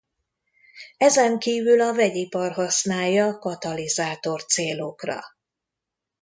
Ezen 0.97 1.39
kívül 1.39 1.81
a 1.81 1.93
vegyipar 1.93 2.51
használja 2.51 3.39
katalizátor 3.39 4.43
célokra. 4.43 5.19